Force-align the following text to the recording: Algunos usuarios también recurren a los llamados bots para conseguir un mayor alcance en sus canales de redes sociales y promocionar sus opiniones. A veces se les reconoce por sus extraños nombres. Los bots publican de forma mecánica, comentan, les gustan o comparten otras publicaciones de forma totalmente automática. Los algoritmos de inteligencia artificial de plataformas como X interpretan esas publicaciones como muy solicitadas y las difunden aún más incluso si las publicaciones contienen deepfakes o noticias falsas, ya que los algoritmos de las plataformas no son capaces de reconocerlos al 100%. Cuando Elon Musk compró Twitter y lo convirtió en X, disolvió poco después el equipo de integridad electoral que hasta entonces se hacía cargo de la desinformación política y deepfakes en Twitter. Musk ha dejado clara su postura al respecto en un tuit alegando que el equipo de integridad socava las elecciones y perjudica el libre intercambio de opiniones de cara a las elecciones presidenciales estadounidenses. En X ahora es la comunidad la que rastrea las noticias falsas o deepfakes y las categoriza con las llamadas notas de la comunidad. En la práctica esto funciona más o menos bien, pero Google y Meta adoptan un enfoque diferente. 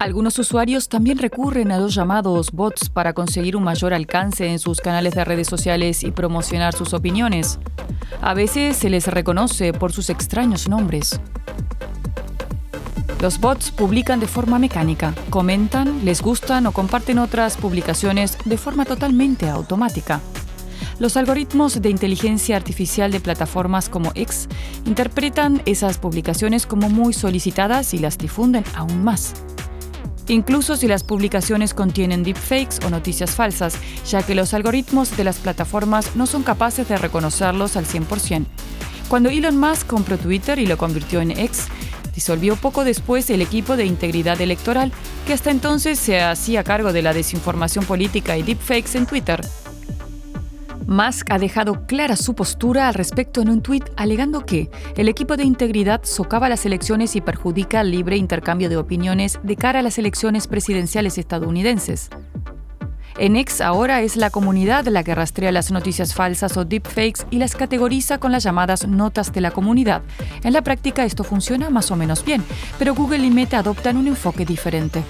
Algunos 0.00 0.38
usuarios 0.38 0.88
también 0.88 1.18
recurren 1.18 1.70
a 1.72 1.78
los 1.78 1.94
llamados 1.94 2.52
bots 2.52 2.88
para 2.88 3.12
conseguir 3.12 3.54
un 3.54 3.64
mayor 3.64 3.92
alcance 3.92 4.46
en 4.46 4.58
sus 4.58 4.80
canales 4.80 5.12
de 5.12 5.26
redes 5.26 5.46
sociales 5.46 6.04
y 6.04 6.10
promocionar 6.10 6.74
sus 6.74 6.94
opiniones. 6.94 7.58
A 8.22 8.32
veces 8.32 8.78
se 8.78 8.88
les 8.88 9.08
reconoce 9.08 9.74
por 9.74 9.92
sus 9.92 10.08
extraños 10.08 10.70
nombres. 10.70 11.20
Los 13.20 13.40
bots 13.40 13.72
publican 13.72 14.20
de 14.20 14.26
forma 14.26 14.58
mecánica, 14.58 15.14
comentan, 15.28 16.02
les 16.02 16.22
gustan 16.22 16.66
o 16.66 16.72
comparten 16.72 17.18
otras 17.18 17.58
publicaciones 17.58 18.38
de 18.46 18.56
forma 18.56 18.86
totalmente 18.86 19.50
automática. 19.50 20.22
Los 20.98 21.18
algoritmos 21.18 21.82
de 21.82 21.90
inteligencia 21.90 22.56
artificial 22.56 23.12
de 23.12 23.20
plataformas 23.20 23.90
como 23.90 24.12
X 24.14 24.48
interpretan 24.86 25.60
esas 25.66 25.98
publicaciones 25.98 26.64
como 26.64 26.88
muy 26.88 27.12
solicitadas 27.12 27.92
y 27.92 27.98
las 27.98 28.16
difunden 28.16 28.64
aún 28.74 29.04
más 29.04 29.34
incluso 30.32 30.76
si 30.76 30.86
las 30.88 31.02
publicaciones 31.02 31.74
contienen 31.74 32.22
deepfakes 32.22 32.84
o 32.86 32.90
noticias 32.90 33.32
falsas, 33.32 33.74
ya 34.08 34.22
que 34.22 34.34
los 34.34 34.54
algoritmos 34.54 35.16
de 35.16 35.24
las 35.24 35.38
plataformas 35.38 36.16
no 36.16 36.26
son 36.26 36.42
capaces 36.42 36.88
de 36.88 36.96
reconocerlos 36.96 37.76
al 37.76 37.86
100%. 37.86 38.46
Cuando 39.08 39.28
Elon 39.28 39.58
Musk 39.58 39.86
compró 39.86 40.18
Twitter 40.18 40.58
y 40.58 40.66
lo 40.66 40.78
convirtió 40.78 41.20
en 41.20 41.32
X, 41.32 41.66
disolvió 42.14 42.56
poco 42.56 42.84
después 42.84 43.28
el 43.30 43.42
equipo 43.42 43.76
de 43.76 43.86
integridad 43.86 44.40
electoral 44.40 44.92
que 45.26 45.32
hasta 45.32 45.50
entonces 45.50 45.98
se 45.98 46.20
hacía 46.20 46.64
cargo 46.64 46.92
de 46.92 47.02
la 47.02 47.12
desinformación 47.12 47.84
política 47.84 48.36
y 48.36 48.42
deepfakes 48.42 48.96
en 48.96 49.06
Twitter. 49.06 49.40
Musk 50.86 51.30
ha 51.30 51.38
dejado 51.38 51.86
clara 51.86 52.16
su 52.16 52.34
postura 52.34 52.88
al 52.88 52.94
respecto 52.94 53.40
en 53.40 53.48
un 53.48 53.62
tuit 53.62 53.84
alegando 53.96 54.44
que 54.44 54.70
el 54.96 55.08
equipo 55.08 55.36
de 55.36 55.44
integridad 55.44 56.02
socava 56.04 56.48
las 56.48 56.66
elecciones 56.66 57.16
y 57.16 57.20
perjudica 57.20 57.80
el 57.80 57.90
libre 57.90 58.16
intercambio 58.16 58.68
de 58.68 58.76
opiniones 58.76 59.38
de 59.42 59.56
cara 59.56 59.80
a 59.80 59.82
las 59.82 59.98
elecciones 59.98 60.46
presidenciales 60.46 61.18
estadounidenses. 61.18 62.10
En 63.18 63.36
X 63.36 63.60
ahora 63.60 64.00
es 64.00 64.16
la 64.16 64.30
comunidad 64.30 64.86
la 64.86 65.04
que 65.04 65.14
rastrea 65.14 65.52
las 65.52 65.70
noticias 65.70 66.14
falsas 66.14 66.56
o 66.56 66.64
deepfakes 66.64 67.26
y 67.30 67.38
las 67.38 67.54
categoriza 67.54 68.18
con 68.18 68.32
las 68.32 68.44
llamadas 68.44 68.86
notas 68.88 69.32
de 69.32 69.42
la 69.42 69.50
comunidad. 69.50 70.02
En 70.42 70.52
la 70.52 70.62
práctica 70.62 71.04
esto 71.04 71.22
funciona 71.22 71.70
más 71.70 71.90
o 71.90 71.96
menos 71.96 72.24
bien, 72.24 72.42
pero 72.78 72.94
Google 72.94 73.26
y 73.26 73.30
Meta 73.30 73.58
adoptan 73.58 73.96
un 73.96 74.08
enfoque 74.08 74.46
diferente. 74.46 75.02